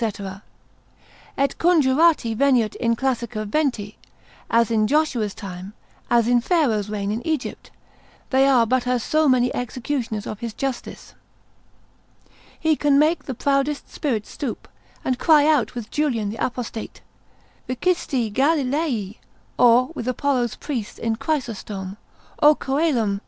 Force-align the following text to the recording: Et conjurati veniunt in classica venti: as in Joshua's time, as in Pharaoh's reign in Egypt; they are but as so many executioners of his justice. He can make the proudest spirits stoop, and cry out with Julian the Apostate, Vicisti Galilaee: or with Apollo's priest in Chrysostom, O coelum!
Et 1.37 1.55
conjurati 1.59 2.35
veniunt 2.35 2.73
in 2.77 2.95
classica 2.95 3.45
venti: 3.45 3.97
as 4.49 4.71
in 4.71 4.87
Joshua's 4.87 5.35
time, 5.35 5.73
as 6.09 6.27
in 6.27 6.41
Pharaoh's 6.41 6.89
reign 6.89 7.11
in 7.11 7.21
Egypt; 7.27 7.69
they 8.31 8.47
are 8.47 8.65
but 8.65 8.87
as 8.87 9.03
so 9.03 9.29
many 9.29 9.53
executioners 9.53 10.25
of 10.25 10.39
his 10.39 10.55
justice. 10.55 11.13
He 12.59 12.75
can 12.75 12.97
make 12.97 13.25
the 13.25 13.35
proudest 13.35 13.91
spirits 13.91 14.31
stoop, 14.31 14.67
and 15.05 15.19
cry 15.19 15.45
out 15.45 15.75
with 15.75 15.91
Julian 15.91 16.31
the 16.31 16.43
Apostate, 16.43 17.01
Vicisti 17.69 18.33
Galilaee: 18.33 19.17
or 19.59 19.91
with 19.93 20.07
Apollo's 20.07 20.55
priest 20.55 20.97
in 20.97 21.15
Chrysostom, 21.17 21.97
O 22.41 22.55
coelum! 22.55 23.19